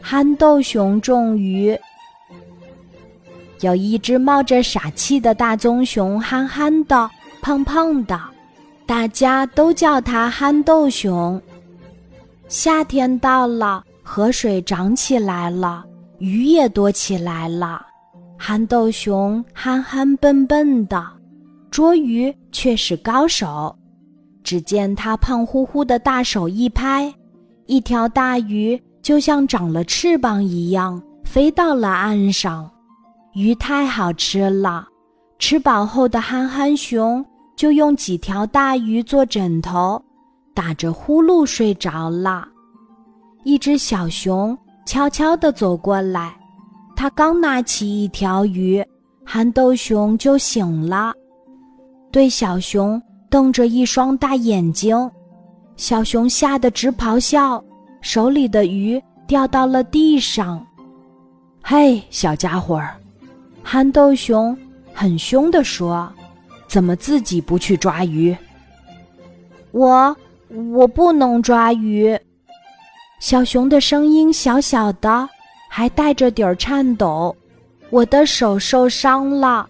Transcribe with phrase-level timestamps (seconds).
[0.00, 1.78] 憨豆熊种鱼。
[3.60, 7.10] 有一只冒着傻气的大棕熊，憨憨的、
[7.40, 8.20] 胖胖的，
[8.86, 11.40] 大家都叫它憨豆熊。
[12.46, 15.84] 夏天到了，河水涨起来了，
[16.18, 17.84] 鱼也多起来了。
[18.38, 21.04] 憨豆熊憨憨笨笨的，
[21.70, 23.76] 捉鱼却是高手。
[24.44, 27.12] 只见他胖乎乎的大手一拍，
[27.66, 32.70] 一条大鱼就像长了翅膀一样飞到了岸上。
[33.32, 34.86] 鱼太好吃了，
[35.38, 37.24] 吃饱后的憨憨熊
[37.56, 39.98] 就用几条大鱼做枕头，
[40.52, 42.46] 打着呼噜睡着了。
[43.44, 46.36] 一只小熊悄悄地走过来，
[46.94, 48.84] 它刚拿起一条鱼，
[49.24, 51.14] 憨豆熊就醒了，
[52.12, 53.00] 对小熊
[53.30, 55.10] 瞪着一双大眼睛。
[55.76, 57.64] 小熊吓得直咆哮，
[58.00, 60.64] 手里的鱼掉到了地上。
[61.62, 62.96] 嘿，小家伙儿！
[63.62, 64.56] 憨豆熊
[64.94, 66.10] 很凶地说
[66.66, 68.34] ：“怎么自己不去抓鱼
[69.72, 70.16] ？”“我
[70.72, 72.18] 我不能抓鱼。”
[73.20, 75.28] 小熊的声音小小的，
[75.68, 77.36] 还带着点儿颤抖。
[77.90, 79.68] “我的手受伤了。”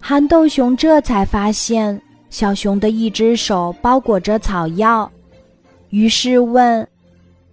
[0.00, 5.08] 憨豆熊这才发现小熊的一只手包裹着草药，
[5.90, 6.86] 于是问：“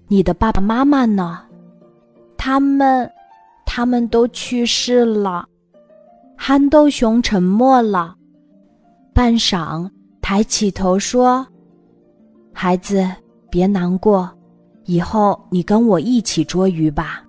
[0.08, 1.42] 你的爸爸妈妈呢
[2.38, 3.10] ？”“他们，
[3.66, 5.48] 他们都去世了。”
[6.38, 8.16] 憨豆熊沉默了，
[9.14, 9.90] 半晌，
[10.22, 11.46] 抬起头说
[12.54, 13.10] ：“孩子，
[13.50, 14.30] 别难过，
[14.86, 17.24] 以后你跟我一起捉鱼吧。”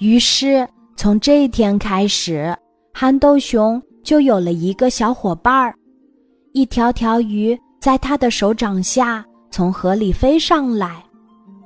[0.00, 2.54] 于是，从这一天开始，
[2.92, 5.74] 憨豆熊就有了一个小伙伴儿。
[6.52, 11.02] 一条条鱼在他的手掌下从河里飞上来，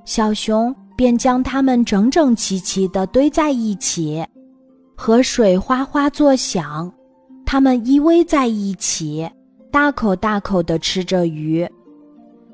[0.09, 4.25] 小熊便将它们整整齐齐地堆在一起。
[4.97, 6.91] 河水哗哗作响，
[7.45, 9.28] 它们依偎在一起，
[9.71, 11.69] 大口大口地吃着鱼。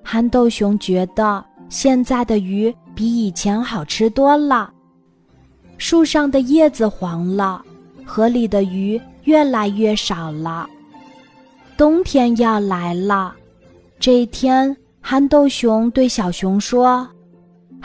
[0.03, 4.69] 憨豆熊觉得现在的鱼比以前好吃多了。
[5.79, 7.65] 树上的叶子黄了，
[8.05, 10.69] 河里的鱼越来越少了。
[11.77, 13.33] 冬天要来了，
[14.01, 17.09] 这一天，憨豆熊对小熊说：“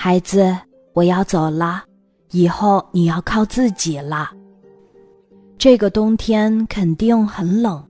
[0.01, 0.57] 孩子，
[0.93, 1.83] 我要走了，
[2.31, 4.31] 以后你要靠自己了。”
[5.59, 7.85] 这个冬天肯定很冷，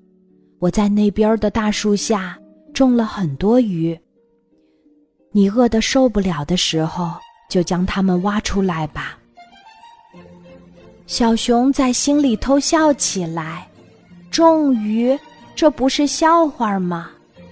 [0.57, 2.35] 我在那边的大树下
[2.73, 3.95] 种了很多鱼。
[5.31, 7.11] 你饿得受不了的时候，
[7.47, 9.15] 就将它们挖出来吧。
[11.05, 13.69] 小熊在心里偷笑起来，
[14.31, 15.15] 种鱼，
[15.53, 17.11] 这不是笑话吗？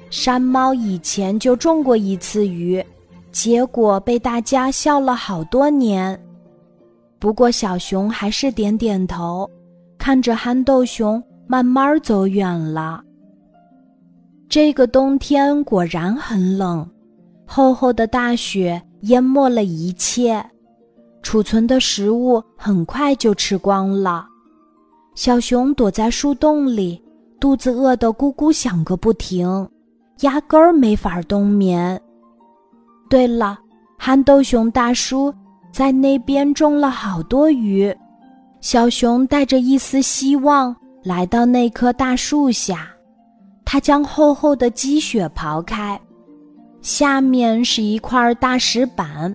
[0.10, 2.84] 山猫以前就种过一次鱼，
[3.38, 6.20] 结果被大家笑了好多年。
[7.20, 9.48] 不过小熊还是点点头。
[10.00, 13.04] 看着憨豆熊慢慢走远了。
[14.50, 16.90] 这个冬天果然很冷，
[17.46, 20.44] 厚厚的大雪淹没了一切，
[21.22, 24.26] 储存的食物很快就吃光了。
[25.14, 27.00] 小熊躲在树洞里，
[27.40, 29.70] 肚子饿得咕咕响个不停，
[30.22, 32.02] 压根儿没法冬眠。
[33.10, 33.58] 对了，
[33.98, 35.34] 憨豆熊大叔
[35.72, 37.96] 在那边种了好多鱼。
[38.60, 42.90] 小熊带着一丝希望来到那棵大树下，
[43.64, 46.00] 他将厚厚的积雪刨开，
[46.82, 49.34] 下面是一块大石板，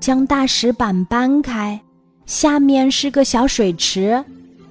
[0.00, 1.80] 将大石板搬开，
[2.26, 4.22] 下面是个小水池，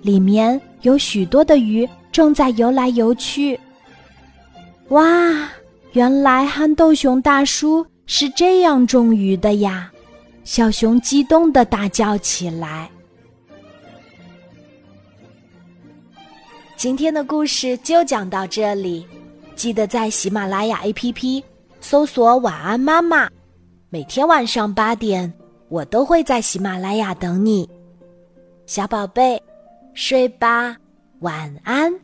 [0.02, 3.58] 里面有许多的鱼正在游来游去。
[4.90, 5.06] 哇，
[5.94, 9.92] 原来憨豆熊大叔是这样种鱼的呀！
[10.44, 12.90] 小熊激动地大叫起来。
[16.76, 19.06] 今天的故事就讲到这里，
[19.56, 21.42] 记得在喜马拉雅 APP
[21.80, 23.30] 搜索“晚安妈妈”，
[23.90, 25.34] 每天晚上八点，
[25.70, 27.70] 我都会在喜马拉雅等你，
[28.66, 29.42] 小宝贝，
[29.94, 30.76] 睡吧，
[31.20, 32.03] 晚安。